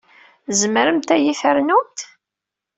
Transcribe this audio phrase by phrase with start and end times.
[0.47, 1.97] Tzemremt ad iyi-ternumt?